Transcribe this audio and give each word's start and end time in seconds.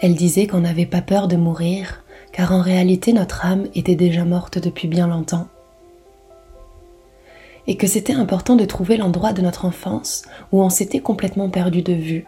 Elle 0.00 0.14
disait 0.14 0.46
qu'on 0.46 0.60
n'avait 0.60 0.86
pas 0.86 1.02
peur 1.02 1.28
de 1.28 1.36
mourir, 1.36 2.02
car 2.32 2.52
en 2.52 2.60
réalité 2.60 3.12
notre 3.12 3.44
âme 3.44 3.66
était 3.74 3.94
déjà 3.94 4.24
morte 4.24 4.58
depuis 4.58 4.88
bien 4.88 5.06
longtemps. 5.06 5.46
Et 7.66 7.76
que 7.76 7.86
c'était 7.86 8.14
important 8.14 8.56
de 8.56 8.64
trouver 8.64 8.96
l'endroit 8.96 9.32
de 9.32 9.42
notre 9.42 9.64
enfance 9.64 10.24
où 10.50 10.62
on 10.62 10.70
s'était 10.70 11.00
complètement 11.00 11.48
perdu 11.48 11.82
de 11.82 11.92
vue. 11.92 12.26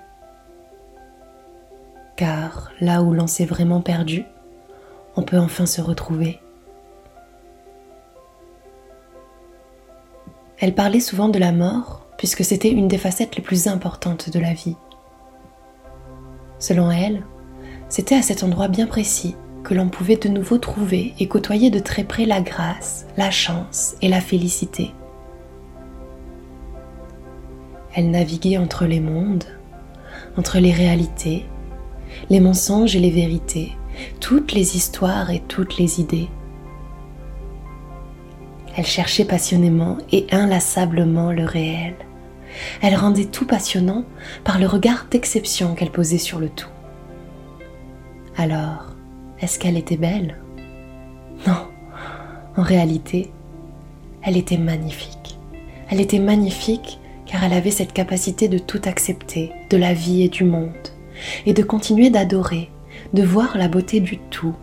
Car 2.17 2.71
là 2.81 3.03
où 3.03 3.13
l'on 3.13 3.27
s'est 3.27 3.45
vraiment 3.45 3.81
perdu, 3.81 4.25
on 5.17 5.23
peut 5.23 5.39
enfin 5.39 5.67
se 5.67 5.81
retrouver. 5.81 6.39
Elle 10.59 10.75
parlait 10.75 11.01
souvent 11.01 11.29
de 11.29 11.39
la 11.39 11.51
mort, 11.51 12.07
puisque 12.17 12.45
c'était 12.45 12.71
une 12.71 12.89
des 12.89 12.99
facettes 12.99 13.37
les 13.37 13.43
plus 13.43 13.67
importantes 13.67 14.31
de 14.31 14.39
la 14.39 14.55
vie. 14.55 14.77
Selon 16.61 16.91
elle, 16.91 17.25
c'était 17.97 18.17
à 18.17 18.23
cet 18.23 18.43
endroit 18.43 18.67
bien 18.67 18.89
précis 18.89 19.37
que 19.63 19.73
l'on 19.73 19.89
pouvait 19.89 20.17
de 20.17 20.29
nouveau 20.29 20.59
trouver 20.59 21.15
et 21.21 21.29
côtoyer 21.29 21.71
de 21.71 21.79
très 21.79 22.03
près 22.03 22.27
la 22.27 22.41
grâce, 22.41 23.07
la 23.17 23.31
chance 23.31 23.95
et 24.03 24.09
la 24.09 24.21
félicité. 24.21 24.91
Elle 27.95 28.11
naviguait 28.11 28.59
entre 28.59 28.85
les 28.85 28.99
mondes, 28.99 29.45
entre 30.37 30.59
les 30.59 30.73
réalités, 30.73 31.47
les 32.31 32.41
mensonges 32.41 32.97
et 32.97 32.99
les 32.99 33.13
vérités, 33.13 33.77
toutes 34.19 34.51
les 34.55 34.75
histoires 34.75 35.31
et 35.31 35.45
toutes 35.47 35.79
les 35.79 36.01
idées. 36.01 36.29
Elle 38.77 38.87
cherchait 38.87 39.25
passionnément 39.25 39.99
et 40.11 40.27
inlassablement 40.33 41.31
le 41.31 41.45
réel. 41.45 41.95
Elle 42.83 42.97
rendait 42.97 43.27
tout 43.27 43.47
passionnant 43.47 44.05
par 44.43 44.59
le 44.59 44.67
regard 44.67 45.07
d'exception 45.13 45.77
qu'elle 45.77 45.93
posait 45.93 46.19
sur 46.19 46.41
le 46.41 46.49
tout. 46.49 46.67
Alors, 48.37 48.95
est-ce 49.41 49.59
qu'elle 49.59 49.77
était 49.77 49.97
belle? 49.97 50.37
Non, 51.47 51.69
en 52.57 52.63
réalité, 52.63 53.31
elle 54.23 54.37
était 54.37 54.59
magnifique. 54.59 55.39
Elle 55.91 56.01
était 56.01 56.19
magnifique 56.19 56.99
car 57.27 57.45
elle 57.45 57.53
avait 57.53 57.71
cette 57.71 57.93
capacité 57.93 58.49
de 58.49 58.59
tout 58.59 58.81
accepter, 58.85 59.53
de 59.71 59.77
la 59.77 59.95
vie 59.95 60.23
et 60.23 60.29
du 60.29 60.45
monde, 60.45 60.73
et 61.47 61.53
de 61.53 61.63
continuer 61.63 62.11
d'adorer, 62.11 62.71
de 63.13 63.23
voir 63.23 63.57
la 63.57 63.69
beauté 63.69 64.01
du 64.01 64.19
tout, 64.19 64.55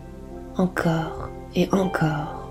encore 0.56 1.30
et 1.54 1.68
encore. 1.72 2.41